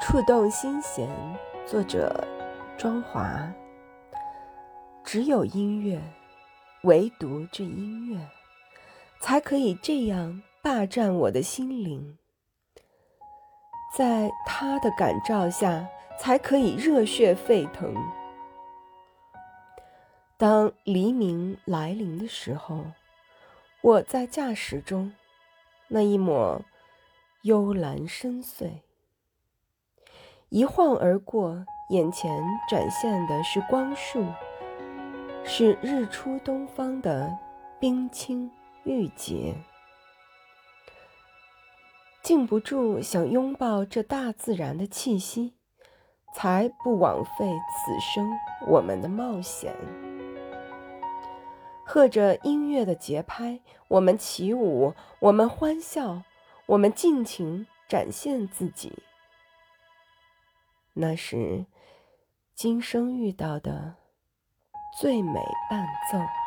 [0.00, 1.06] 触动心弦，
[1.66, 2.26] 作者
[2.78, 3.52] 庄华。
[5.04, 6.00] 只有音乐，
[6.84, 8.18] 唯独这音乐，
[9.20, 12.16] 才可以这样霸占我的心灵。
[13.94, 15.86] 在它的感召下，
[16.18, 17.94] 才可以热血沸腾。
[20.38, 22.86] 当黎明来临的时候，
[23.82, 25.12] 我在驾驶中，
[25.88, 26.62] 那一抹
[27.42, 28.80] 幽蓝深邃。
[30.50, 34.26] 一晃而过，眼前展现的是光束，
[35.44, 37.38] 是日出东方的
[37.78, 38.50] 冰清
[38.82, 39.54] 玉洁，
[42.20, 45.54] 禁不住想拥抱这大自然的气息，
[46.34, 48.28] 才不枉费此生
[48.66, 49.72] 我们的冒险。
[51.84, 56.22] 和着音乐的节拍，我们起舞，我们欢笑，
[56.66, 58.92] 我们尽情展现自己。
[61.00, 61.64] 那是
[62.54, 63.96] 今生遇到的
[65.00, 66.39] 最美伴奏。